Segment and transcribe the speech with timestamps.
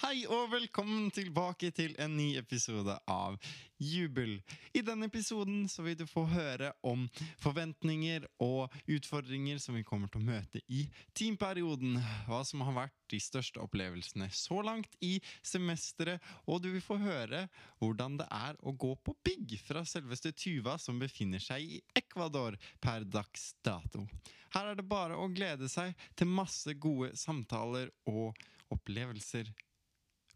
[0.00, 3.34] Hei og velkommen tilbake til en ny episode av
[3.76, 4.38] Jubel.
[4.72, 7.02] I denne episoden så vil du få høre om
[7.42, 12.00] forventninger og utfordringer som vi kommer til å møte i teamperioden.
[12.24, 16.24] Hva som har vært de største opplevelsene så langt i semesteret.
[16.48, 17.44] Og du vil få høre
[17.84, 22.56] hvordan det er å gå på bygg fra selveste Tuva, som befinner seg i Ecuador
[22.80, 24.08] per dags dato.
[24.56, 28.32] Her er det bare å glede seg til masse gode samtaler og
[28.72, 29.52] opplevelser.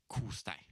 [0.06, 0.62] Kos deg.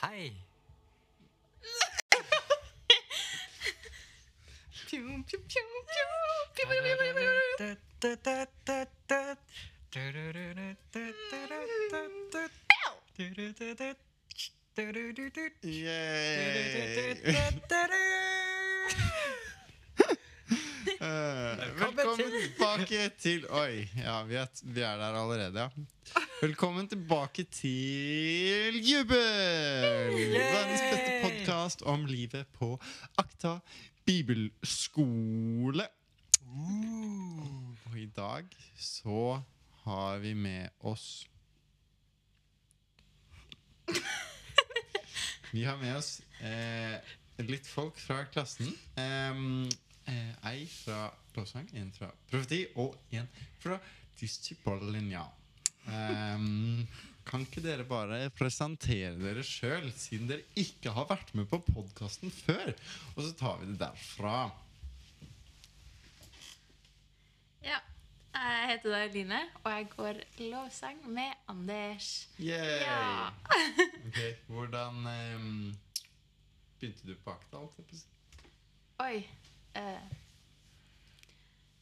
[0.00, 0.32] Hei.
[7.62, 8.86] Eh,
[21.00, 25.68] Velkommen tilbake til Oi, ja, vi er, vi er der allerede, ja.
[26.40, 29.18] Velkommen tilbake til Jubel!
[30.32, 32.78] Verdens beste podkast om livet på
[33.20, 33.58] Akta
[34.08, 35.84] bibelskole.
[37.84, 39.42] Og i dag så
[39.84, 41.28] har vi med oss
[45.50, 46.98] Vi har med oss eh,
[47.42, 48.70] litt folk fra klassen.
[48.94, 53.28] Eh, ei fra Blåsang, en fra profeti og en
[53.62, 53.78] fra
[54.20, 55.24] disippellinja.
[55.90, 56.86] Um,
[57.26, 62.32] kan ikke dere bare presentere dere sjøl, siden dere ikke har vært med på podkasten
[62.34, 62.74] før?
[63.14, 64.34] Og så tar vi det derfra.
[67.66, 67.78] Ja.
[68.40, 72.28] Jeg heter da Line, og jeg går lovsang med Anders.
[72.38, 72.80] Yay!
[72.86, 73.28] Ja.
[74.06, 75.04] Ok, Hvordan
[75.36, 75.76] um,
[76.80, 77.60] begynte du på akta?
[77.60, 78.06] alt?
[79.04, 79.28] Oi.
[79.76, 80.20] Uh,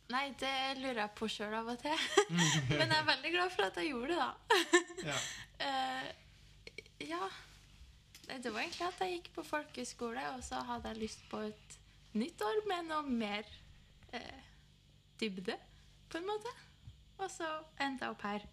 [0.09, 2.05] Nei, det lurer jeg på sjøl av og til.
[2.79, 5.13] Men jeg er veldig glad for at jeg gjorde det, da.
[5.13, 5.21] Ja.
[5.59, 6.05] Eh,
[7.09, 7.27] ja.
[8.29, 11.75] Det var egentlig at jeg gikk på folkeskole, og så hadde jeg lyst på et
[12.15, 13.49] nytt år med noe mer
[14.15, 14.45] uh,
[15.19, 15.57] dybde,
[16.13, 16.53] på en måte.
[17.19, 17.49] Og så
[17.83, 18.45] endte jeg opp her,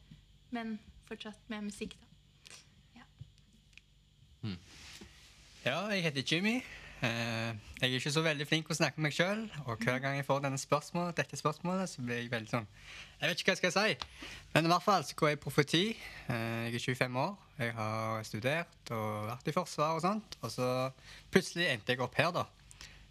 [0.56, 0.78] men
[1.08, 2.06] fortsatt med musikk, da.
[5.66, 6.56] Ja, jeg heter Jimmy.
[7.02, 9.42] Eh, Jeg er ikke så veldig flink å snakke med meg sjøl.
[9.66, 12.68] Og hver gang jeg får denne spørsmålet, dette spørsmålet, så blir jeg veldig sånn
[13.20, 13.96] Jeg vet ikke hva jeg skal si.
[14.54, 15.84] Men i hvert fall så går jeg profeti.
[16.30, 17.34] Eh, Jeg er 25 år.
[17.60, 20.38] Jeg har studert og vært i Forsvaret og sånt.
[20.44, 20.70] Og så
[21.34, 22.46] plutselig endte jeg opp her, da.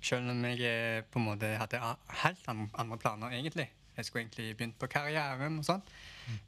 [0.04, 1.80] Selv om jeg eh, på en måte hadde
[2.22, 3.68] helt andre planer, egentlig.
[3.96, 5.84] Jeg skulle egentlig begynt på karrieren og sånt.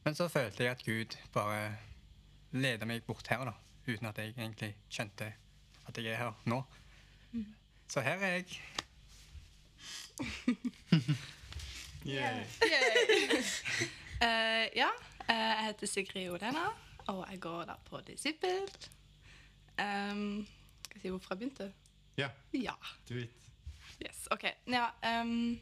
[0.05, 1.77] Men så følte jeg at Gud bare
[2.53, 3.53] leda meg bort her, da.
[3.87, 5.33] Uten at jeg egentlig skjønte
[5.87, 6.63] at jeg er her nå.
[7.89, 8.61] Så her er jeg.
[12.07, 12.45] yeah.
[12.63, 13.43] Yeah.
[14.23, 14.89] uh, ja,
[15.29, 16.67] uh, jeg heter Sigrid Olena,
[17.07, 18.67] og jeg går da på Disippel.
[19.79, 20.47] Um,
[20.83, 21.73] skal jeg si hvorfor jeg begynte?
[22.17, 22.73] Ja, Ja.
[23.09, 23.31] do it.
[24.03, 24.45] Yes, ok.
[24.69, 25.61] Ja, ehm,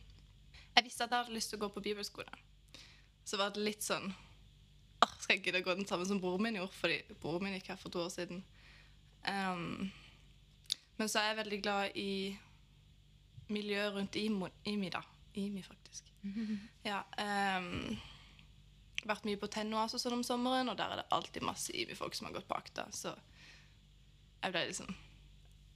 [0.75, 2.39] jeg visste at jeg hadde lyst til å gå på bibelskole.
[3.25, 4.11] Så var det litt sånn
[5.05, 6.77] Åh, Skal jeg gidde å gå den samme som broren min gjorde?
[6.79, 8.43] Fordi broren min gikk her for to år siden.
[9.25, 9.91] Um,
[10.97, 12.11] men så er jeg veldig glad i
[13.53, 15.03] miljøet rundt IMO, IMI, da.
[15.35, 16.11] IMI, faktisk.
[16.89, 17.03] Ja,
[17.59, 17.97] um,
[19.05, 22.17] vært mye på Tennoas altså, sånn om sommeren, og der er det alltid masse IMI-folk
[22.17, 22.87] som har gått på akta.
[22.95, 23.13] Så
[24.45, 24.95] jeg ble liksom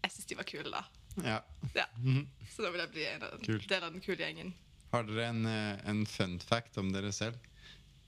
[0.04, 0.84] Jeg syns de var kule, da.
[1.24, 1.38] Ja.
[1.74, 1.86] Ja.
[2.54, 4.54] Så da vil jeg bli en av, del av den kule gjengen.
[4.92, 7.36] Har dere en, eh, en fun fact om dere selv?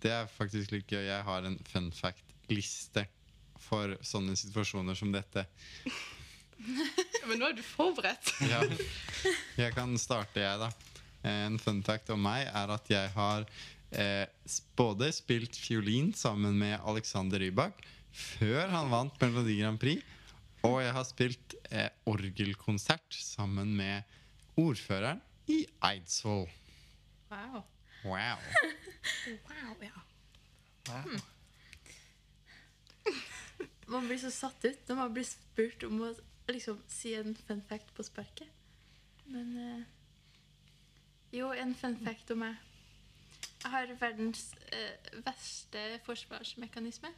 [0.00, 1.04] Det er faktisk litt gøy.
[1.04, 3.04] Jeg har en fun fact-liste
[3.60, 5.44] for sånne situasjoner som dette.
[7.28, 8.32] Men nå er du forberedt.
[8.50, 8.62] Ja.
[9.60, 10.70] Jeg kan starte, jeg, da.
[11.28, 13.44] En fun fact om meg er at jeg har
[13.92, 14.24] eh,
[14.78, 20.00] både spilt fiolin sammen med Alexander Rybak før han vant Melodi Grand Prix,
[20.66, 24.02] og jeg har spilt eh, orgelkonsert sammen med
[24.60, 26.48] ordføreren i Eidsvoll.
[27.30, 27.62] Wow.
[28.04, 28.38] Wow.
[29.48, 30.00] wow ja.
[30.88, 31.20] Wow.
[33.86, 36.10] Man blir så satt ut når man blir spurt om å
[36.50, 38.48] liksom, si en fun fact på sparket.
[39.30, 39.82] Men uh,
[41.34, 42.58] Jo, en fun fact om meg.
[43.60, 47.12] Jeg har verdens uh, verste forsvarsmekanisme.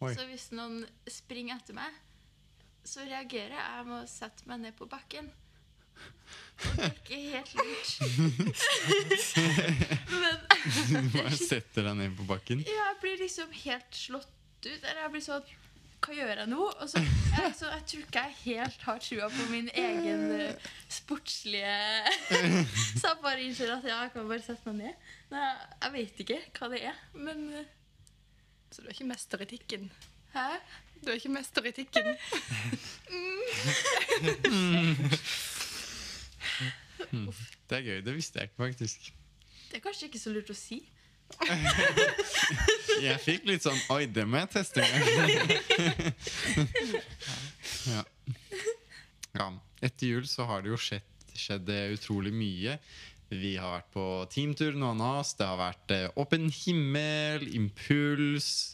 [0.00, 0.12] Oi.
[0.14, 1.96] Så hvis noen springer etter meg,
[2.86, 5.28] så reagerer jeg med å sette meg ned på bakken.
[6.58, 7.90] Ikke helt lurt.
[10.22, 10.36] Men
[10.90, 12.64] Du bare setter deg ned på bakken.
[12.66, 14.26] ja, jeg blir liksom helt slått
[14.66, 14.82] ut.
[14.82, 15.46] Eller jeg blir sånn
[16.02, 16.64] Hva gjør jeg nå?
[16.66, 20.66] Og så, jeg, så jeg tror ikke jeg helt har trua på min egen eh,
[20.90, 21.76] sportslige
[23.00, 24.94] Så jeg bare innser at ja, jeg kan bare sette meg ned.
[25.32, 25.46] Nei,
[25.84, 27.70] jeg vet ikke hva det er, men eh,
[28.74, 29.82] Så du er ikke mester i tikken?
[30.34, 30.48] Hæ?
[31.02, 32.06] Du er ikke mester i tikken?
[37.10, 37.98] Det er gøy.
[38.06, 39.10] Det visste jeg ikke, faktisk.
[39.68, 40.80] Det er kanskje ikke så lurt å si.
[43.04, 44.80] Jeg fikk litt sånn Oi, det må jeg teste
[47.92, 48.00] ja.
[49.36, 49.48] ja.
[49.84, 51.04] Etter jul så har det jo skjedd,
[51.36, 52.78] skjedd utrolig mye.
[53.28, 55.34] Vi har vært på teamtur, noen av oss.
[55.36, 58.72] Det har vært eh, Åpen himmel, Impuls.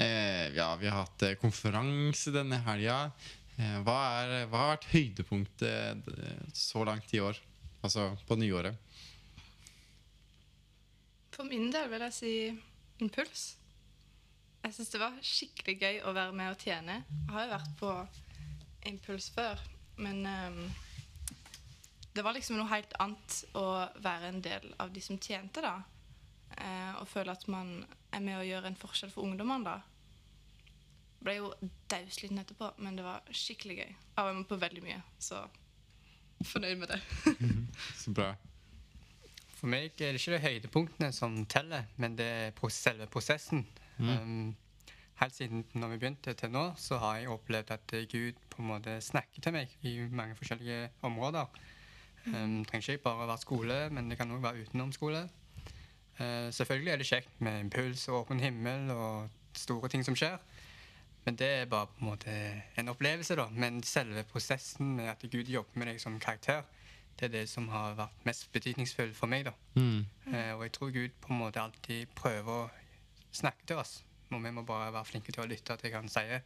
[0.00, 3.10] Eh, ja, vi har hatt eh, konferanse denne helga.
[3.58, 3.98] Eh, hva,
[4.48, 6.08] hva har vært høydepunktet
[6.56, 7.36] så langt i år?
[7.82, 8.76] Altså på nyåret.
[11.32, 12.34] For min del vil jeg si
[13.00, 13.44] impuls.
[14.60, 16.98] Jeg syns det var skikkelig gøy å være med og tjene.
[17.08, 17.92] Jeg har jo vært på
[18.90, 19.62] impuls før,
[19.96, 20.60] men um,
[22.12, 23.64] det var liksom noe helt annet å
[24.02, 25.78] være en del av de som tjente, da.
[26.58, 27.78] Eh, og føle at man
[28.10, 29.78] er med å gjøre en forskjell for ungdommene, da.
[31.20, 31.52] Ble jo
[31.88, 33.90] dausliten etterpå, men det var skikkelig gøy.
[33.94, 35.44] Jeg var med på veldig mye, så
[36.44, 37.00] fornøyd med det.
[38.02, 38.32] Så bra.
[39.60, 43.66] For meg er det ikke de høydepunktene som teller, men det er selve prosessen.
[43.98, 44.56] Um,
[45.20, 48.70] helt siden når vi begynte til nå, så har jeg opplevd at Gud på en
[48.70, 51.44] måte snakker til meg i mange forskjellige områder.
[52.26, 55.28] Um, trenger ikke bare være skole, men det kan òg være utenom skole.
[56.20, 60.40] Uh, selvfølgelig er det kjekt med impuls og åpen himmel og store ting som skjer.
[61.30, 62.32] Men det er bare på en måte
[62.76, 63.44] en opplevelse, da.
[63.54, 66.64] Men selve prosessen med at Gud jobber med deg som karakter,
[67.20, 69.44] det er det som har vært mest betydningsfullt for meg.
[69.46, 69.52] da.
[69.76, 70.06] Mm.
[70.26, 72.66] Eh, og jeg tror Gud på en måte alltid prøver å
[73.30, 74.02] snakke til oss.
[74.32, 76.42] Og vi må bare være flinke til å lytte til hva han sier.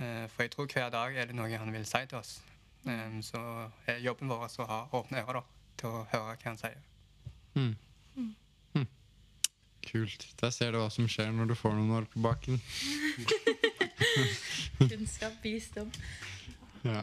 [0.00, 2.40] Eh, for jeg tror hver dag er det noe han vil si til oss.
[2.90, 3.44] Eh, så
[3.86, 5.46] er jobben vår å ha åpne ører da,
[5.78, 6.82] til å høre hva han sier.
[7.54, 7.76] Mm.
[8.18, 8.34] Mm.
[9.86, 10.32] Kult.
[10.40, 12.58] Der ser du hva som skjer når du får noen år på baken.
[14.90, 15.92] Kunnskap, visdom.
[16.84, 17.02] Ja.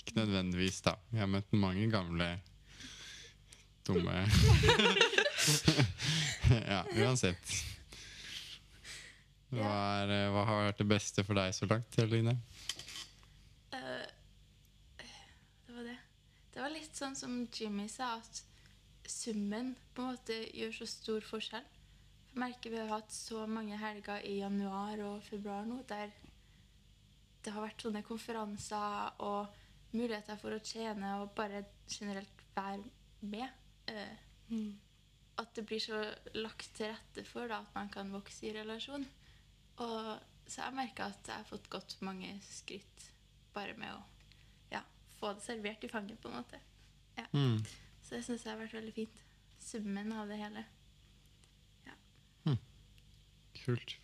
[0.00, 0.94] Ikke nødvendigvis, da.
[1.12, 2.30] Jeg har møtt mange gamle
[3.86, 4.14] dumme
[6.72, 7.52] Ja, uansett.
[9.50, 9.70] Hva,
[10.02, 12.36] er, eh, hva har vært det beste for deg så langt, Eline?
[13.74, 14.06] Uh,
[14.98, 15.96] det var det.
[16.54, 18.42] Det var litt sånn som Jimmy sa, at
[19.10, 21.66] summen på en måte gjør så stor forskjell.
[22.30, 26.12] Jeg merker vi har hatt så mange helger i januar og februar nå der
[27.40, 29.60] det har vært sånne konferanser og
[29.96, 32.84] muligheter for å tjene og bare generelt være
[33.32, 33.48] med.
[33.90, 34.60] Eh,
[35.40, 36.02] at det blir så
[36.36, 39.06] lagt til rette for da, at man kan vokse i relasjon.
[39.80, 40.10] Og
[40.44, 43.06] så jeg merka at jeg har fått gått mange skritt
[43.54, 44.00] bare med å
[44.74, 44.82] ja,
[45.18, 46.60] få det servert i fanget, på en måte.
[47.32, 47.58] Mm.
[48.04, 49.16] Så det syns jeg har vært veldig fint.
[49.60, 50.64] Summen av det hele.
[53.64, 53.96] Kult.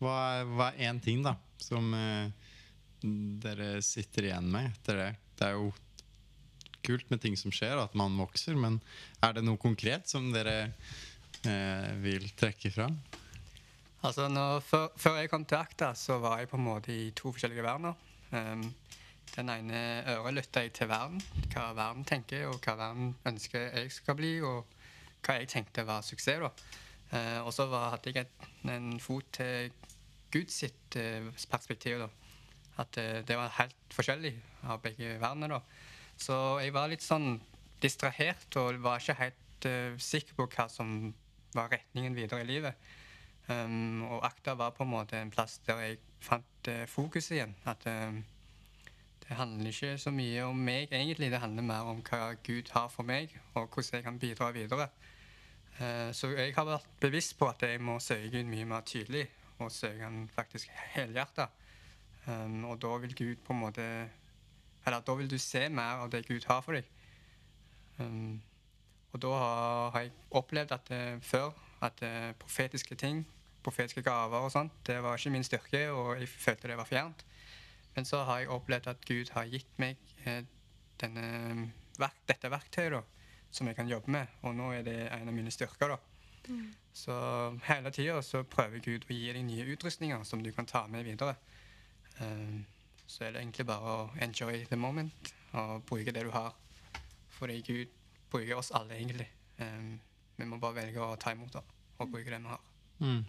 [0.00, 2.32] Hva er, hva én ting, da, som eh,
[3.42, 5.10] dere sitter igjen med etter det?
[5.36, 5.70] Det er jo
[6.84, 8.80] kult med ting som skjer, og at man vokser, men
[9.24, 10.72] er det noe konkret som dere
[11.44, 12.96] eh, vil trekke fram?
[14.00, 17.10] Altså, når, før, før jeg kom til Akta, så var jeg på en måte i
[17.16, 17.98] to forskjellige verdener.
[18.32, 18.70] Um,
[19.34, 21.20] den ene øret lytta jeg til verden,
[21.52, 24.64] hva verden tenker, og hva verden ønsker jeg skal bli, og
[25.26, 26.40] hva jeg tenkte var suksess.
[26.40, 26.50] da.
[27.10, 29.72] Eh, og så hadde jeg et, en fot til
[30.30, 31.98] Guds sitt eh, perspektiv.
[32.04, 32.08] da.
[32.82, 35.58] At eh, det var helt forskjellig av begge verdenene.
[35.58, 35.60] da.
[36.20, 37.40] Så jeg var litt sånn
[37.80, 41.14] distrahert og var ikke helt eh, sikker på hva som
[41.56, 42.90] var retningen videre i livet.
[43.50, 47.54] Um, og Akta var på en måte en plass der jeg fant uh, fokuset igjen.
[47.66, 48.20] At um,
[49.24, 51.32] det handler ikke så mye om meg, egentlig.
[51.32, 54.86] Det handler mer om hva Gud har for meg, og hvordan jeg kan bidra videre.
[55.80, 59.24] Uh, så jeg har vært bevisst på at jeg må søke Gud mye mer tydelig,
[59.58, 61.48] og søke han faktisk helhjertet.
[62.26, 63.84] Um, og da vil Gud på en måte
[64.86, 66.84] Eller da vil du se mer av det Gud har for deg.
[67.98, 68.40] Um,
[69.12, 71.50] og da har, jeg opplevd at det før
[71.84, 73.26] at uh, profetiske ting,
[73.62, 77.24] profetiske gaver og sånt, det var ikke min styrke, og jeg følte det var fjernt.
[77.94, 80.44] Men så har jeg opplevd at Gud har gitt meg eh,
[81.00, 81.70] denne,
[82.28, 83.00] dette verktøyet da,
[83.50, 85.94] som jeg kan jobbe med, og nå er det en av mine styrker.
[85.94, 85.98] da.
[86.92, 87.14] Så
[87.64, 91.04] hele tida så prøver Gud å gi deg nye utrustninger som du kan ta med
[91.06, 91.36] videre.
[92.20, 92.64] Um,
[93.06, 96.54] så er det egentlig bare å enjoy the moment og bruke det du har.
[97.38, 97.86] Fordi Gud
[98.30, 99.28] bruker oss alle, egentlig.
[99.58, 100.00] Um,
[100.36, 101.62] vi må bare velge å ta imot det
[102.00, 102.60] og bruke det vi har.
[102.98, 103.24] Mm.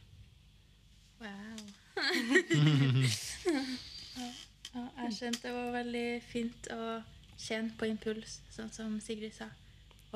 [1.22, 1.58] Wow.
[4.74, 7.02] ja, jeg skjønte det var veldig fint å
[7.38, 9.50] kjenne på impuls, sånn som Sigrid sa.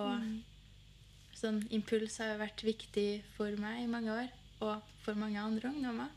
[0.01, 4.29] Og sånn impuls har jo vært viktig for meg i mange år,
[4.65, 6.11] og for mange andre ungdommer.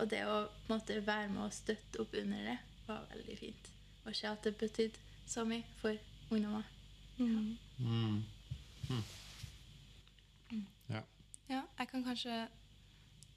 [0.00, 3.38] Og det å på en måte være med og støtte opp under det, var veldig
[3.38, 3.72] fint.
[4.06, 4.98] Og se at det betydde
[5.30, 5.98] så mye for
[6.30, 6.66] ungdommer.
[7.18, 7.56] Mm.
[7.78, 9.04] Mm.
[10.88, 11.02] Ja.
[11.48, 12.46] Ja, jeg kan kanskje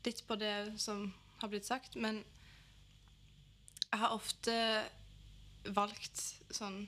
[0.05, 1.09] litt på det som
[1.41, 2.23] har blitt sagt, men
[3.91, 4.55] jeg har ofte
[5.75, 6.21] valgt
[6.53, 6.85] sånn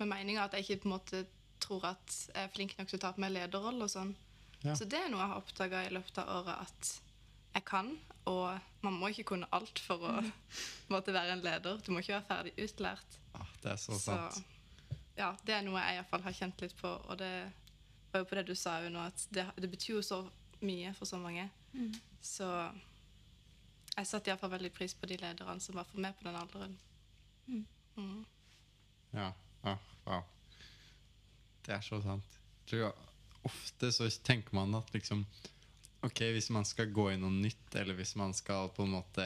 [0.00, 1.22] med meninga at jeg ikke på en måte
[1.70, 4.12] tror at jeg er flink nok til å ta på meg lederrolle og sånn.
[4.64, 4.74] Ja.
[4.76, 6.90] Så det er noe jeg har oppdaga i løpet av året at
[7.54, 7.92] jeg kan.
[8.28, 10.16] Og man må ikke kunne alt for å
[10.92, 11.78] måtte være en leder.
[11.84, 13.16] Du må ikke være ferdig utlært.
[13.38, 14.42] Ah, det er så sant.
[15.16, 16.90] ja, det er noe jeg iallfall har kjent litt på.
[16.90, 17.32] Og det
[18.10, 20.22] var jo på det du sa jo nå, at det, det betyr jo så
[20.66, 21.46] mye for så mange.
[22.20, 22.48] Så
[23.94, 26.76] jeg satte iallfall veldig pris på de lederne som var for meg på den alderen.
[27.46, 28.26] Mm.
[29.14, 29.32] Ja.
[29.66, 30.22] Ah, wow.
[31.66, 32.38] Det er så sant.
[32.70, 32.92] Jeg
[33.46, 35.24] ofte så tenker man at liksom
[36.00, 39.24] Ok, hvis man skal gå i noe nytt, eller hvis man skal på en måte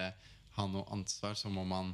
[0.57, 1.93] ha noe ansvar, så må man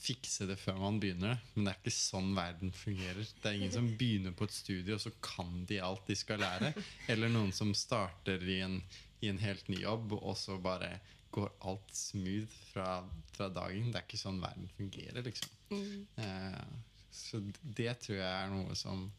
[0.00, 1.36] fikse det før man begynner.
[1.52, 3.28] Men det er ikke sånn verden fungerer.
[3.28, 6.40] Det er ingen som begynner på et studie, og så kan de alt de skal
[6.40, 6.72] lære.
[7.12, 8.80] Eller noen som starter i en,
[9.20, 10.94] i en helt ny jobb, og så bare
[11.30, 13.02] går alt smooth fra,
[13.36, 13.92] fra dagen.
[13.92, 15.52] Det er ikke sånn verden fungerer, liksom.
[15.70, 16.06] Mm.
[16.24, 16.62] Eh,
[17.14, 19.10] så det tror jeg er noe som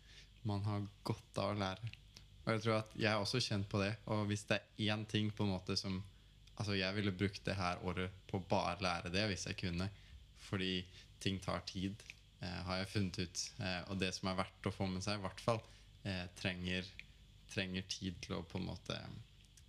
[0.48, 1.92] man har godt av å lære.
[2.42, 3.92] Og jeg tror at jeg er også kjent på det.
[4.14, 6.02] Og hvis det er én ting på en måte som
[6.62, 9.88] Altså jeg ville brukt det her året på å bare lære det hvis jeg kunne.
[10.46, 10.84] Fordi
[11.24, 12.04] ting tar tid,
[12.38, 13.42] eh, har jeg funnet ut.
[13.58, 15.62] Eh, og det som er verdt å få med seg, i hvert fall,
[16.06, 16.86] eh, trenger,
[17.50, 19.00] trenger tid til å på en måte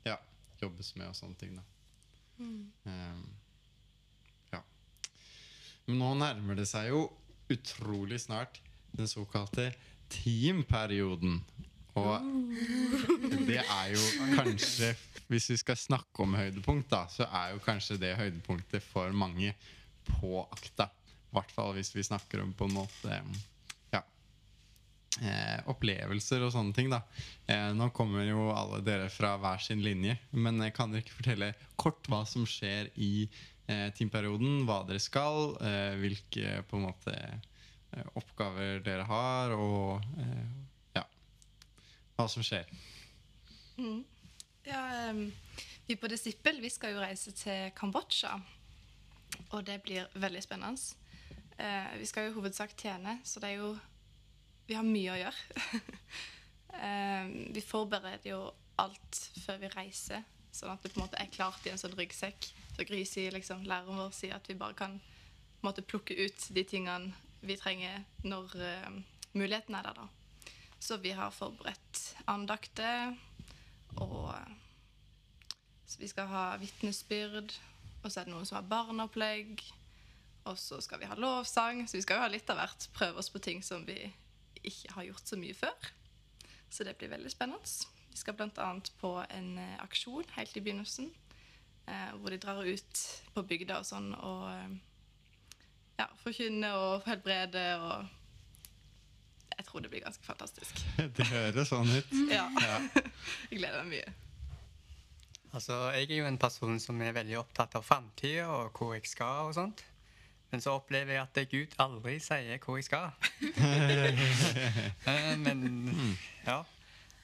[0.05, 0.19] ja,
[0.61, 1.57] jobbes med og sånne ting.
[1.57, 1.65] da.
[2.43, 3.23] Eh,
[4.53, 4.61] ja.
[5.87, 7.07] Men nå nærmer det seg jo
[7.53, 8.61] utrolig snart
[8.93, 9.71] den såkalte
[10.13, 11.41] teamperioden.
[11.99, 12.25] Og
[13.49, 14.03] det er jo
[14.33, 14.95] kanskje
[15.29, 19.55] Hvis vi skal snakke om høydepunkt, da, så er jo kanskje det høydepunktet for mange
[20.09, 20.91] på akta.
[21.33, 23.21] I hvert fall hvis vi snakker om på en måte
[23.95, 24.03] ja,
[25.23, 26.91] eh, opplevelser og sånne ting.
[26.93, 27.01] da.
[27.47, 31.17] Eh, nå kommer jo alle dere fra hver sin linje, men jeg kan dere ikke
[31.23, 34.67] fortelle kort hva som skjer i eh, teamperioden?
[34.69, 37.17] Hva dere skal, eh, hvilke på en måte
[38.17, 40.49] oppgaver dere har, og eh,
[40.97, 41.05] ja,
[42.17, 42.69] hva som skjer.
[43.77, 44.03] Mm.
[44.67, 45.27] Ja, em,
[45.87, 48.37] vi på Disippel vi skal jo reise til Kambodsja.
[49.53, 51.01] Og det blir veldig spennende.
[51.59, 53.73] Eh, vi skal jo i hovedsak tjene, så det er jo
[54.69, 55.63] Vi har mye å gjøre.
[56.83, 58.39] Em, vi forbereder jo
[58.81, 60.23] alt før vi reiser,
[60.55, 62.47] sånn at det på en måte er klart i en sånn ryggsekk.
[62.73, 63.03] Så Gry
[63.35, 64.95] liksom, læreren vår sier at vi bare kan
[65.67, 68.91] måte, plukke ut de tingene vi trenger når eh,
[69.35, 70.03] muligheten er der.
[70.03, 70.09] da.
[70.83, 73.15] Så vi har forberedt andakter,
[73.97, 74.35] og
[75.87, 77.55] så vi skal ha vitnesbyrd,
[78.03, 79.63] og så er det noen som har barneopplegg,
[80.51, 82.89] og så skal vi ha lovsang, så vi skal jo ha litt av hvert.
[82.97, 83.99] Prøve oss på ting som vi
[84.63, 85.91] ikke har gjort så mye før.
[86.73, 87.91] Så det blir veldig spennende.
[88.11, 88.69] Vi skal bl.a.
[89.01, 91.13] på en eh, aksjon helt i begynnelsen,
[91.87, 94.75] eh, hvor de drar ut på bygda og sånn og eh,
[95.99, 98.09] ja, forkynne og helbrede og
[99.59, 100.79] Jeg tror det blir ganske fantastisk.
[101.17, 102.13] Det høres sånn ut.
[102.33, 102.47] Ja.
[102.61, 102.79] Ja.
[103.51, 104.15] Jeg gleder meg mye.
[105.53, 109.05] Altså, Jeg er jo en person som er veldig opptatt av framtida og hvor jeg
[109.07, 109.51] skal.
[109.51, 109.85] og sånt.
[110.51, 113.13] Men så opplever jeg at Gud aldri sier hvor jeg skal.
[115.07, 116.63] Eh, Men ja.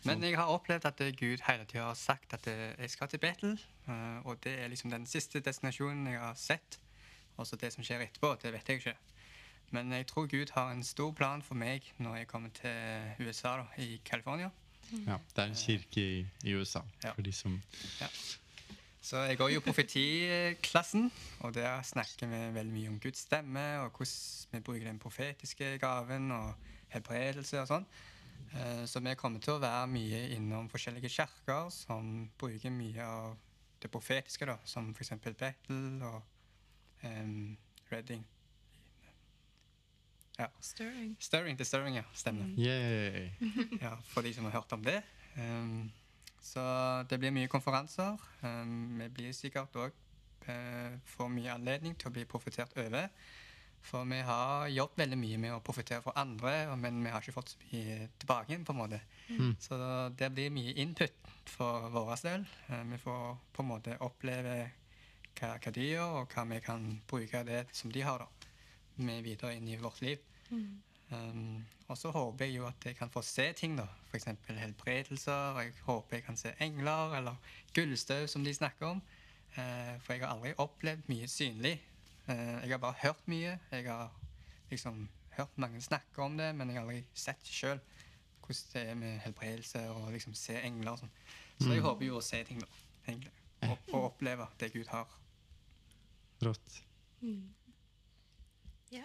[0.06, 3.56] Men jeg har opplevd at Gud hele tida har sagt at jeg skal til Betel.
[3.88, 6.78] eh, Og det er liksom den siste destinasjonen jeg har sett.
[7.38, 8.96] Og så det som skjer etterpå, det vet jeg ikke.
[9.70, 13.56] Men jeg tror Gud har en stor plan for meg når jeg kommer til USA,
[13.60, 14.50] da, i California.
[15.06, 17.12] Ja, det er en kirke i, i USA, Ja.
[17.12, 17.58] for de som
[19.02, 23.90] Så jeg går jo profetiklassen, og der snakker vi veldig mye om Guds stemme, og
[23.96, 26.54] hvordan vi bruker den profetiske gaven og
[26.92, 27.86] helbredelse og sånn.
[28.54, 33.36] Eh, Så vi kommer til å være mye innom forskjellige kirker som bruker mye av
[33.80, 35.12] det profetiske, da, som f.eks.
[35.38, 36.22] Bethel og
[37.04, 37.56] um,
[37.92, 38.24] Redding.
[40.38, 40.46] Ja.
[40.60, 41.16] Stirring.
[41.18, 42.04] Stirring til Stirring, ja.
[42.14, 42.46] Stemmer.
[42.58, 43.30] Yay!
[43.82, 45.00] Ja, for de som har hørt om det.
[45.36, 45.90] Um,
[46.40, 46.62] så
[47.10, 48.16] det blir mye konferanser.
[48.42, 50.04] Um, vi blir sikkert òg
[51.12, 53.10] får mye anledning til å bli profitert over.
[53.84, 57.34] For vi har jobbet veldig mye med å profitere for andre, men vi har ikke
[57.36, 58.64] fått så mye tilbake igjen.
[58.64, 59.00] på en måte.
[59.60, 59.76] Så
[60.16, 61.12] det blir mye input
[61.52, 62.46] for vår del.
[62.70, 64.56] Uh, Vi får på en måte oppleve
[65.38, 68.52] hva, hva de gjør, og hva vi kan bruke det som de har, da,
[69.02, 70.22] med videre inn i vårt liv.
[71.10, 73.86] Um, og så håper jeg jo at jeg kan få se ting, da.
[74.10, 74.28] F.eks.
[74.48, 75.60] helbredelser.
[75.62, 79.02] Jeg håper jeg kan se engler, eller gullstøv, som de snakker om.
[79.56, 81.78] Uh, for jeg har aldri opplevd mye synlig.
[82.28, 83.58] Uh, jeg har bare hørt mye.
[83.72, 84.12] Jeg har
[84.70, 87.80] liksom hørt mange snakke om det, men jeg har aldri sett sjøl
[88.48, 91.16] hvordan det er med helbredelse og liksom se engler og sånn.
[91.60, 92.68] Så jeg håper jo å se ting, da.
[93.06, 93.32] egentlig.
[93.66, 95.10] Og, og oppleve det Gud har.
[96.40, 96.82] Rått.
[98.90, 99.04] Ja.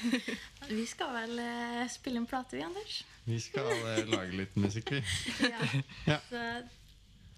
[0.68, 3.04] Vi skal vel eh, spille en plate, vi, Anders?
[3.24, 5.02] Vi skal eh, lage litt musikk, vi.
[5.48, 5.60] Ja.
[6.14, 6.18] Ja.
[6.28, 6.44] Så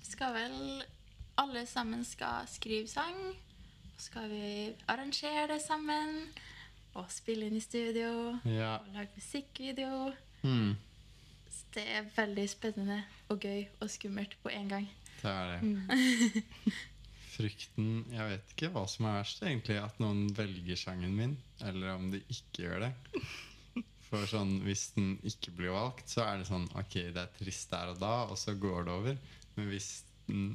[0.07, 0.85] skal vel
[1.37, 3.19] alle sammen skal skrive sang.
[3.97, 6.29] Og skal vi arrangere det sammen.
[6.97, 8.37] Og spille inn i studio.
[8.45, 8.77] Ja.
[8.77, 10.13] Og lage musikkvideo.
[10.43, 10.77] Mm.
[11.51, 14.91] Så det er veldig spennende og gøy og skummelt på en gang.
[15.23, 16.43] Det er det.
[17.37, 19.77] Frykten Jeg vet ikke hva som er verst, egentlig.
[19.83, 22.93] At noen velger sangen min, eller om de ikke gjør det.
[24.09, 27.73] For sånn, Hvis den ikke blir valgt, så er det sånn Ok, det er trist
[27.73, 29.19] der og da, og så går det over.
[29.57, 29.91] Men hvis
[30.29, 30.55] den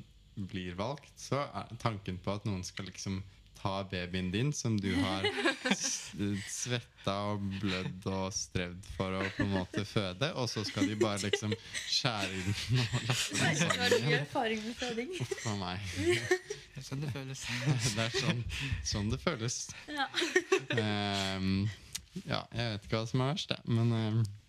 [0.52, 3.20] blir valgt, så er tanken på at noen skal liksom
[3.62, 5.28] ta babyen din, som du har
[6.50, 10.98] svetta og blødd og strevd for å på en måte føde, og så skal de
[11.00, 11.54] bare liksom
[11.86, 14.18] skjære den og laste den sangen igjen.
[14.24, 15.14] erfaring med føding?
[15.22, 15.94] Uff a meg.
[16.02, 17.46] Det er sånn det føles.
[17.96, 18.44] Det er sånn,
[18.88, 19.62] sånn det føles.
[19.92, 20.08] Ja.
[20.78, 21.68] Um,
[22.26, 23.54] ja, jeg vet ikke hva som er verst.
[23.70, 24.41] Men ehm, det,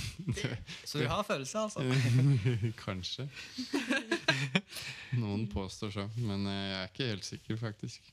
[0.88, 1.80] Så du har følelser, altså?
[2.84, 3.28] Kanskje.
[5.20, 8.12] Noen påstår så, men eh, jeg er ikke helt sikker, faktisk.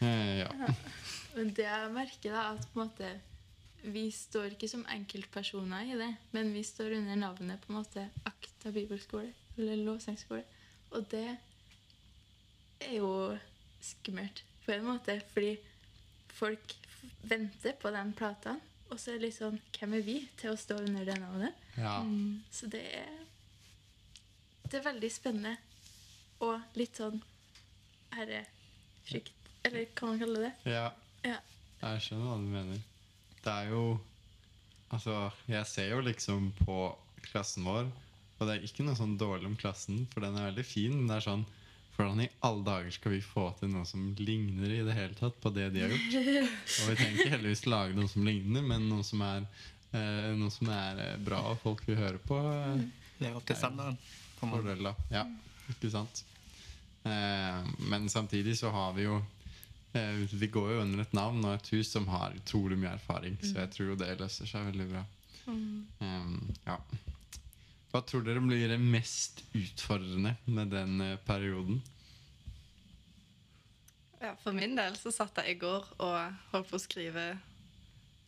[0.00, 0.50] Eh, ja.
[1.36, 3.14] Men det jeg merker, da, at på en måte
[3.86, 8.06] vi står ikke som enkeltpersoner i det, men vi står under navnet på en måte
[8.26, 10.42] Akta bibelskole, eller lovsangskole.
[10.90, 11.28] Og det
[12.80, 13.10] er jo
[13.84, 15.54] skummelt på en måte, fordi
[16.34, 16.74] folk
[17.26, 18.56] venter på den plata,
[18.90, 21.54] og så er det litt sånn Hvem er vi til å stå under det navnet?
[21.76, 21.96] ja.
[22.52, 23.14] Så det er
[24.70, 25.56] Det er veldig spennende.
[26.44, 27.20] Og litt sånn
[28.16, 29.32] ærefrykt,
[29.64, 30.52] eller hva man kaller det.
[30.72, 30.86] ja.
[31.26, 31.38] Ja.
[31.82, 32.82] Jeg skjønner hva du mener.
[33.42, 33.98] Det er jo
[34.94, 36.74] Altså, jeg ser jo liksom på
[37.26, 37.88] klassen vår,
[38.38, 41.08] og det er ikke noe sånn dårlig om klassen, for den er veldig fin, men
[41.10, 41.42] det er sånn
[41.96, 45.38] Hvordan i alle dager skal vi få til noe som ligner i det hele tatt
[45.40, 46.16] på det de har gjort?
[46.20, 49.46] Og vi trenger ikke heldigvis lage noe som ligner, men noe som er,
[49.96, 52.40] eh, noe som er eh, bra og folk vil høre på.
[53.16, 53.96] Det er opp til standarden.
[54.36, 54.90] Fordel.
[55.10, 55.24] Ja,
[55.72, 56.20] ikke sant?
[57.06, 59.16] Eh, men samtidig så har vi jo
[59.96, 63.38] eh, Vi går jo under et navn og et hus som har utrolig mye erfaring,
[63.40, 65.04] så jeg tror jo det løser seg veldig bra.
[65.46, 66.80] Um, ja.
[67.96, 71.78] Hva tror dere blir det mest utfordrende med den eh, perioden?
[74.20, 77.24] Ja, for min del så satt jeg i går og holdt på å skrive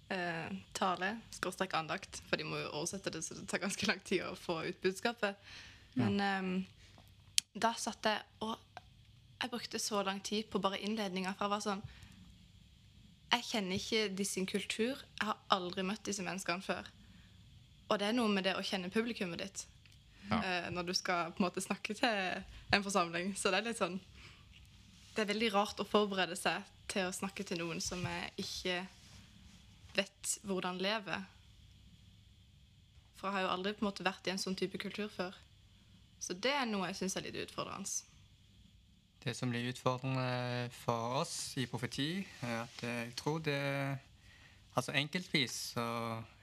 [0.09, 4.01] eh, tale, skråstrek andakt, for de må jo oversette det, så det tar ganske lang
[4.09, 5.37] tid å få ut budskapet.
[6.01, 6.49] Men eh,
[7.53, 8.57] da satt jeg og
[9.37, 11.89] jeg brukte så lang tid på bare innledninga, for jeg var sånn
[13.37, 14.97] Jeg kjenner ikke de sin kultur.
[15.21, 16.89] Jeg har aldri møtt disse menneskene før.
[17.89, 19.67] Og det er noe med det å kjenne publikummet ditt
[20.29, 20.39] Ja.
[20.45, 23.35] uh, når du skal på en måte snakke til en forsamling.
[23.37, 23.97] Så det er litt sånn
[25.19, 28.77] det er veldig rart å forberede seg til å snakke til noen som jeg ikke
[29.97, 31.25] vet hvordan lever.
[33.19, 35.35] For jeg har jo aldri på en måte vært i en sånn type kultur før.
[36.23, 37.91] Så det er noe jeg syns er litt utfordrende.
[39.25, 43.63] Det som blir utfordrende for oss i profeti, er at jeg tror det
[44.79, 45.85] Altså enkeltvis så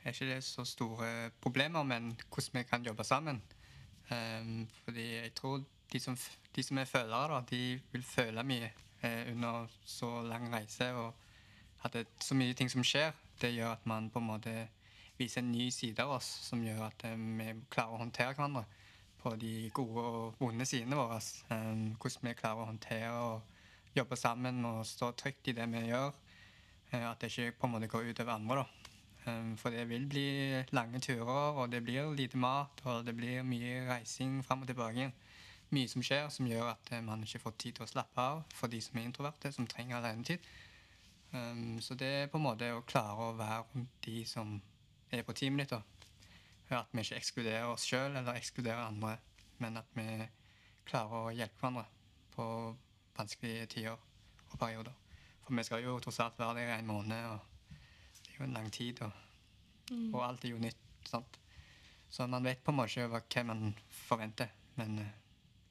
[0.05, 3.41] er ikke det så store problemer, men hvordan vi kan jobbe sammen.
[4.11, 5.63] Um, fordi jeg tror
[5.93, 6.17] de som,
[6.55, 8.69] de som er følere, da, de vil føle mye
[9.01, 10.93] eh, under så lang reise.
[10.93, 11.13] Og
[11.83, 14.53] at det er så mye ting som skjer, det gjør at man på en måte
[15.17, 18.65] viser en ny side av oss som gjør at eh, vi klarer å håndtere hverandre
[19.21, 21.19] på de gode og vonde sidene våre.
[21.49, 25.87] Um, hvordan vi klarer å håndtere og jobbe sammen og stå trygt i det vi
[25.89, 26.11] gjør.
[26.91, 28.55] eh, at det ikke på en måte går ut over andre.
[28.55, 28.84] da.
[29.25, 30.25] Um, for det vil bli
[30.71, 35.09] lange turer, og det blir lite mat, og det blir mye reising fram og tilbake.
[35.73, 38.43] Mye som skjer som gjør at eh, man ikke får tid til å slappe av
[38.53, 40.45] for de som er introverte, som trenger alenetid.
[41.31, 44.59] Um, så det er på en måte å klare å være de som
[45.11, 45.81] er på ti minutter.
[46.69, 49.17] At vi ikke ekskluderer oss sjøl eller ekskluderer andre,
[49.57, 50.05] men at vi
[50.85, 51.87] klarer å hjelpe hverandre
[52.35, 52.45] på
[53.17, 53.97] vanskelige tider
[54.51, 54.93] og perioder.
[55.45, 57.54] For vi skal jo tross alt være der i en måned, og
[58.39, 59.11] jo en lang tid, og,
[60.13, 60.81] og alt er jo nytt.
[61.05, 61.39] sant?
[62.09, 64.49] Så man vet på en måte hva hva man forventer.
[64.75, 65.05] Men uh,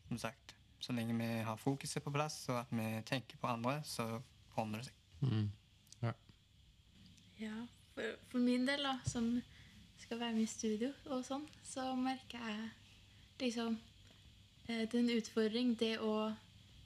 [0.08, 3.80] som sagt, så lenge vi har fokuset på plass, og at vi tenker på andre,
[3.84, 4.20] så
[4.56, 4.94] ordner det seg.
[5.20, 5.50] Mm.
[7.40, 9.42] Ja, for, for min del, da, som
[9.98, 12.68] skal være med i studio og sånn, så merker jeg
[13.40, 13.78] liksom
[14.68, 16.30] eh, Det er en utfordring, det å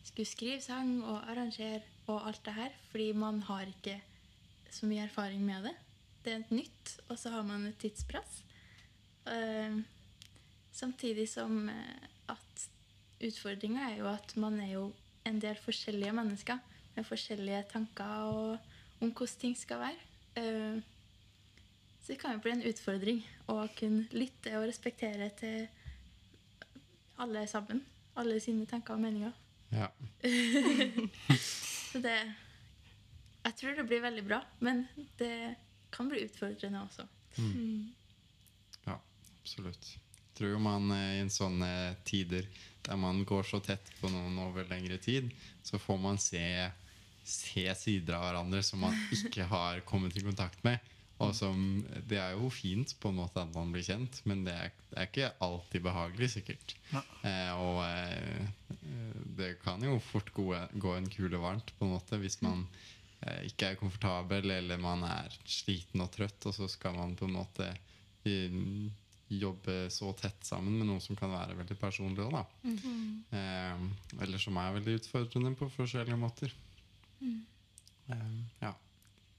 [0.01, 3.99] skulle skrive sang og arrangere og alt det her, fordi man har ikke
[4.75, 5.75] så mye erfaring med det.
[6.25, 8.43] Det er nytt, og så har man et tidspress.
[9.29, 9.79] Eh,
[10.73, 12.69] samtidig som eh, at
[13.25, 14.85] utfordringa er jo at man er jo
[15.29, 16.59] en del forskjellige mennesker
[16.97, 18.59] med forskjellige tanker
[19.01, 20.07] om hvordan ting skal være.
[20.37, 20.81] Eh,
[22.03, 25.67] så det kan jo bli en utfordring å kunne lytte og respektere til
[27.21, 27.83] alle sammen.
[28.17, 29.35] Alle sine tanker og meninger.
[29.73, 29.91] Ja.
[31.93, 32.17] Så det
[33.49, 34.85] Jeg tror det blir veldig bra, men
[35.17, 35.55] det
[35.95, 37.07] kan bli utfordrende også.
[38.85, 38.99] ja,
[39.41, 39.95] absolutt.
[39.95, 41.71] Jeg tror jo man eh, i en sånne
[42.07, 42.45] tider
[42.85, 45.33] der man går så tett på noen over lengre tid,
[45.65, 46.45] så får man se,
[47.25, 50.85] se sider av hverandre som man ikke har kommet i kontakt med.
[51.19, 54.55] Og som, Det er jo fint på en måte at man blir kjent, men det
[54.55, 56.77] er, det er ikke alltid behagelig, sikkert.
[56.93, 57.03] Ja.
[57.27, 58.85] Eh, og eh,
[59.41, 62.87] det kan jo fort gå, gå en kule varmt på en måte hvis man eh,
[63.49, 67.35] ikke er komfortabel eller man er sliten og trøtt, og så skal man på en
[67.35, 67.67] måte
[68.29, 68.59] eh,
[69.29, 72.25] jobbe så tett sammen med noe som kan være veldig personlig.
[72.25, 72.45] òg, Da.
[73.39, 76.55] Eh, eller som er veldig utfordrende på forskjellige måter.
[78.09, 78.73] Eh, ja.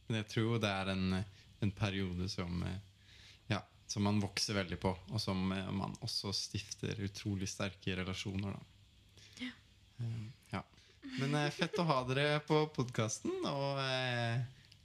[0.08, 1.24] Men jeg tror det er en,
[1.62, 2.80] en periode som, eh,
[3.48, 8.54] ja, som man vokser veldig på, og som eh, man også stifter utrolig sterke relasjoner.
[8.60, 9.50] Da.
[10.00, 10.64] Eh, ja.
[11.20, 14.44] Men eh, fett å ha dere på podkasten, og eh,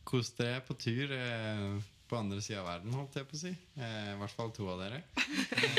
[0.09, 1.67] kos dere på tur eh,
[2.09, 3.53] på andre sida av verden, holdt jeg på å si.
[3.77, 5.03] Eh, I hvert fall to av dere.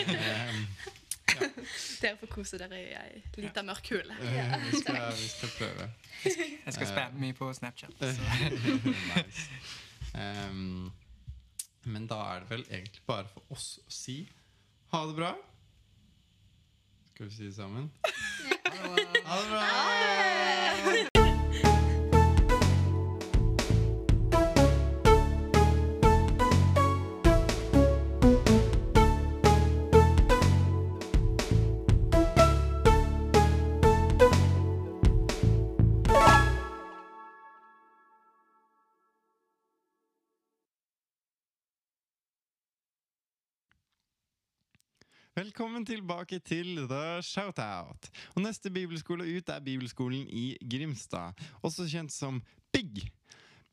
[0.05, 0.61] Eh,
[1.35, 4.15] Dere får kose dere i ei lita mørk hule.
[4.23, 5.87] eh, vi, skal, vi skal prøve.
[6.23, 7.91] Jeg skal spamme mye på Snapchat.
[7.99, 8.07] Så.
[9.17, 9.47] nice.
[10.15, 10.93] Ehm,
[11.91, 14.21] men da er det vel egentlig bare for oss å si
[14.93, 15.33] ha det bra.
[17.11, 17.91] Skal vi si det sammen?
[18.05, 20.24] Ha det bra!
[45.35, 48.05] Velkommen tilbake til The Shoutout.
[48.37, 52.37] Og neste bibelskole ut er bibelskolen i Grimstad, også kjent som
[52.71, 53.01] BIG.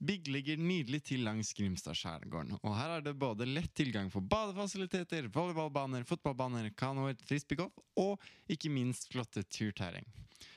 [0.02, 5.30] BIG ligger nydelig til langs Grimstadskjærgården, og her er det både lett tilgang for badefasiliteter,
[5.30, 8.18] volleyballbaner, fotballbaner, kanoer, frisbeegolf og
[8.50, 10.10] ikke minst flotte turterreng.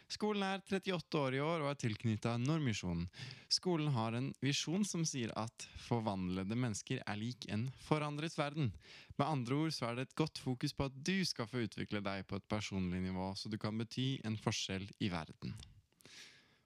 [0.10, 3.08] Skolen er 38 år i år og er tilknytta Nordmisjonen.
[3.50, 8.70] Skolen har en visjon som sier at forvandlede mennesker er lik en forandret verden.
[9.16, 12.02] Med andre ord så er det et godt fokus på at du skal få utvikle
[12.04, 15.56] deg på et personlig nivå, så du kan bety en forskjell i verden.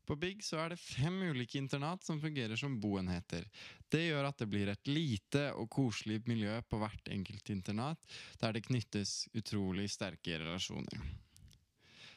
[0.10, 3.44] På Big så er det fem ulike internat som fungerer som boenheter.
[3.94, 8.02] Det gjør at det blir et lite og koselig miljø på hvert enkelt internat,
[8.42, 11.04] der det knyttes utrolig sterke relasjoner.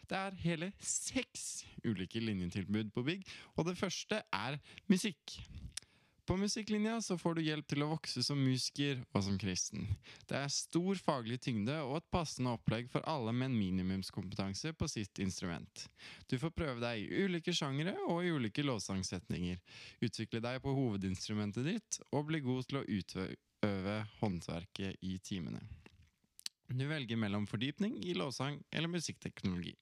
[0.08, 3.28] Det er hele seks ulike linjetilbud på Big,
[3.60, 4.56] og det første er
[4.88, 5.36] musikk.
[6.26, 9.88] På musikklinja så får du hjelp til å vokse som musiker og som kristen.
[10.30, 14.86] Det er stor faglig tyngde og et passende opplegg for alle med en minimumskompetanse på
[14.90, 15.88] sitt instrument.
[16.30, 19.58] Du får prøve deg i ulike sjangere og i ulike lovsangsetninger.
[20.06, 25.64] Utvikle deg på hovedinstrumentet ditt og bli god til å utøve håndverket i timene.
[26.70, 29.74] Du velger mellom fordypning i lovsang eller musikkteknologi.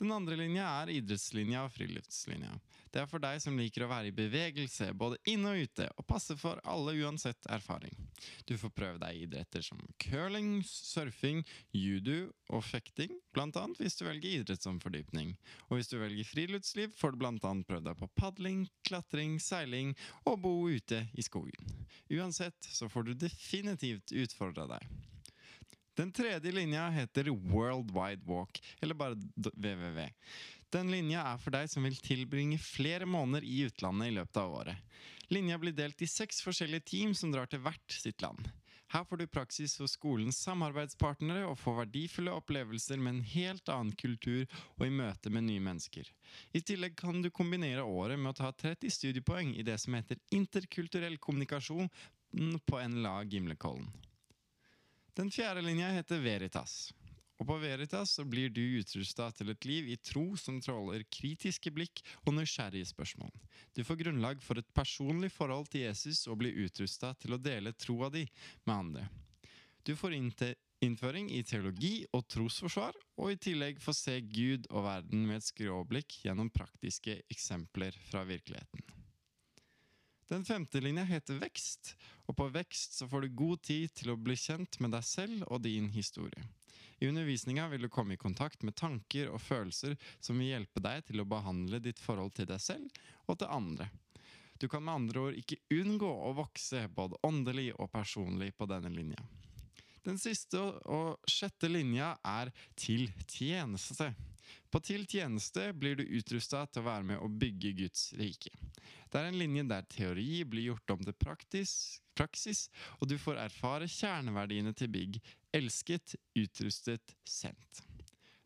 [0.00, 2.54] Den andre linja er idrettslinja og friluftslinja.
[2.90, 6.06] Det er for deg som liker å være i bevegelse, både inne og ute, og
[6.08, 7.92] passer for alle uansett erfaring.
[8.48, 11.44] Du får prøve deg i idretter som curling, surfing,
[11.76, 15.36] judo og fekting, blant annet hvis du velger idrett som fordypning.
[15.68, 19.92] Og hvis du velger friluftsliv, får du blant annet prøvd deg på padling, klatring, seiling
[20.24, 21.76] og bo ute i skogen.
[22.08, 24.88] Uansett så får du definitivt utfordra deg.
[25.98, 30.06] Den tredje linja heter World Wide Walk, eller bare www.
[30.70, 34.54] Den linja er for deg som vil tilbringe flere måneder i utlandet i løpet av
[34.60, 34.76] året.
[35.30, 38.46] Linja blir delt i seks forskjellige team som drar til hvert sitt land.
[38.90, 43.94] Her får du praksis hos skolens samarbeidspartnere og får verdifulle opplevelser med en helt annen
[43.94, 44.48] kultur
[44.78, 46.10] og i møte med nye mennesker.
[46.50, 50.18] I tillegg kan du kombinere året med å ta 30 studiepoeng i det som heter
[50.34, 51.90] interkulturell kommunikasjon
[52.66, 53.86] på NLA Gimlekollen.
[55.20, 56.94] Den fjerde linja heter Veritas.
[57.36, 61.68] Og på Veritas så blir du utrusta til et liv i tro som tråler kritiske
[61.76, 63.28] blikk og nysgjerrige spørsmål.
[63.76, 67.74] Du får grunnlag for et personlig forhold til Jesus og blir utrusta til å dele
[67.76, 68.22] troa di
[68.64, 69.04] med andre.
[69.84, 75.28] Du får innføring i teologi og trosforsvar, og i tillegg får se Gud og verden
[75.28, 78.99] med et skråblikk gjennom praktiske eksempler fra virkeligheten.
[80.30, 81.96] Den femte linja heter Vekst,
[82.30, 85.42] og på Vekst så får du god tid til å bli kjent med deg selv
[85.48, 86.44] og din historie.
[87.02, 91.02] I undervisninga vil du komme i kontakt med tanker og følelser som vil hjelpe deg
[91.08, 93.88] til å behandle ditt forhold til deg selv og til andre.
[94.62, 98.92] Du kan med andre ord ikke unngå å vokse både åndelig og personlig på denne
[98.94, 99.18] linja.
[100.06, 104.12] Den siste og sjette linja er til tjeneste.
[104.70, 108.52] På til tjeneste blir du utrusta til å være med å bygge Guds rike.
[109.10, 111.72] Det er en linje der teori blir gjort om til praktis,
[112.14, 112.68] praksis,
[113.00, 115.20] og du får erfare kjerneverdiene til BIG
[115.56, 117.82] elsket, utrustet, sendt.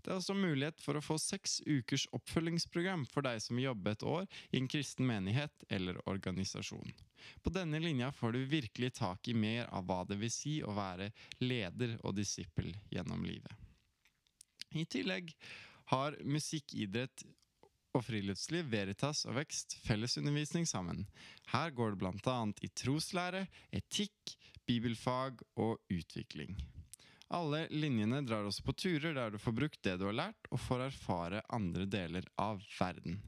[0.05, 4.05] Det er også mulighet for å få seks ukers oppfølgingsprogram for deg som jobber et
[4.05, 6.93] år i en kristen menighet eller organisasjon.
[7.41, 10.75] På denne linja får du virkelig tak i mer av hva det vil si å
[10.77, 11.09] være
[11.41, 13.53] leder og disippel gjennom livet.
[14.77, 15.33] I tillegg
[15.93, 17.25] har musikk, idrett
[17.95, 21.05] og friluftsliv, Veritas og Vekst fellesundervisning sammen.
[21.53, 22.39] Her går det bl.a.
[22.65, 23.45] i troslære,
[23.75, 24.35] etikk,
[24.67, 26.57] bibelfag og utvikling.
[27.35, 30.61] Alle linjene drar også på turer der du får brukt det du har lært, og
[30.61, 33.21] får erfare andre deler av verden.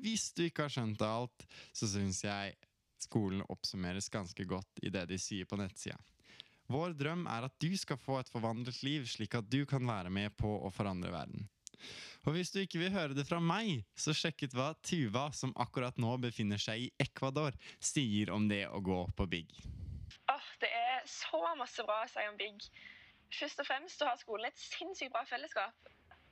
[0.00, 2.54] Hvis du ikke har skjønt alt, så syns jeg
[3.00, 5.98] skolen oppsummeres ganske godt i det de sier på nettsida.
[6.70, 10.12] Vår drøm er at du skal få et forvandlet liv, slik at du kan være
[10.14, 11.48] med på å forandre verden.
[12.28, 15.54] Og hvis du ikke vil høre det fra meg, så sjekk ut hva Tuva, som
[15.58, 19.54] akkurat nå befinner seg i Ecuador, sier om det å gå på Big.
[20.30, 22.66] Åh, det er så masse bra å si om Big.
[23.34, 25.90] Først og fremst så har skolen et sinnssykt bra fellesskap.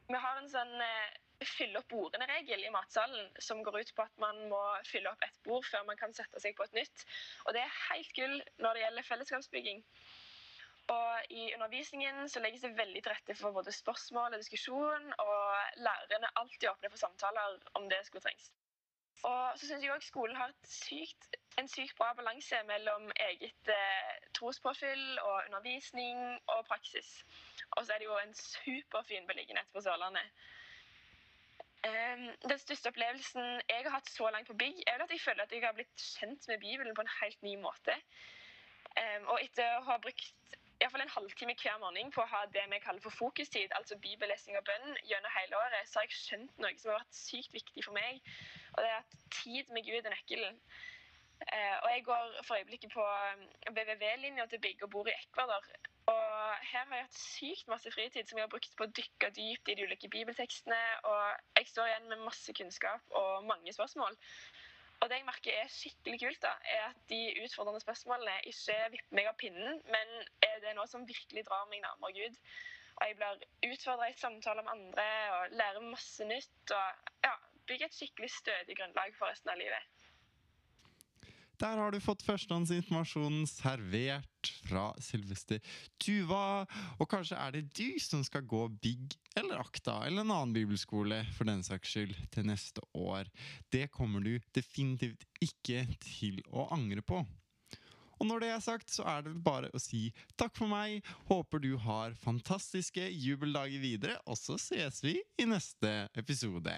[0.08, 4.22] Vi har en sånn eh, fylle opp bordene-regel i matsalen som går ut på at
[4.22, 7.04] man må fylle opp ett bord før man kan sette seg på et nytt.
[7.46, 9.84] Og det er helt gull når det gjelder fellesskapsbygging.
[10.88, 15.42] Og I undervisningen så legges det veldig til rette for både spørsmål og diskusjon, og
[15.76, 18.48] lærerne er alltid åpne for samtaler om det skulle trengs.
[19.26, 24.28] Og så syns jeg òg skolen har sykt, en sykt bra balanse mellom eget eh,
[24.38, 26.20] trospåfyll og undervisning
[26.54, 27.08] og praksis.
[27.76, 30.30] Og så er det jo en superfin beliggenhet på Sørlandet.
[31.88, 35.44] Um, den største opplevelsen jeg har hatt så langt på bygg, er at jeg føler
[35.44, 37.94] at jeg har blitt kjent med Bibelen på en helt ny måte.
[38.98, 42.30] Um, og etter å ha brukt i hvert fall en halvtime hver morgen på å
[42.30, 46.06] ha det vi kaller for fokustid, altså bibellesing og bønn, gjennom hele året, så har
[46.06, 48.20] jeg skjønt noe som har vært sykt viktig for meg.
[48.76, 50.60] Og det er at tid med Gud er nøkkelen.
[51.38, 53.04] Uh, og jeg går for øyeblikket på
[53.74, 55.66] BVV-linja til Big og bor i Ecuador.
[56.10, 59.30] Og her har jeg hatt sykt masse fritid som jeg har brukt på å dykke
[59.36, 60.78] dypt i de ulike bibeltekstene.
[61.10, 64.16] Og jeg står igjen med masse kunnskap og mange spørsmål.
[65.00, 69.18] Og det jeg merker er skikkelig kult, da, er at de utfordrende spørsmålene ikke vipper
[69.18, 72.40] meg av pinnen, men er det noe som virkelig drar meg nærmere Gud.
[72.98, 75.06] Og jeg blir utfordra i samtaler med andre
[75.36, 76.74] og lærer masse nytt.
[76.74, 77.36] Og ja,
[77.70, 79.86] bygger et skikkelig stødig grunnlag for resten av livet.
[81.58, 85.58] Der har du fått førstehåndsinformasjonen servert fra selveste
[85.98, 86.68] Tuva.
[87.02, 91.24] Og kanskje er det du som skal gå Big eller Akta eller en annen bibelskole
[91.34, 93.26] for den saks skyld til neste år.
[93.74, 97.24] Det kommer du definitivt ikke til å angre på.
[98.18, 101.02] Og når det er sagt, så er det bare å si takk for meg.
[101.30, 106.74] Håper du har fantastiske jubeldager videre, og så ses vi i neste episode.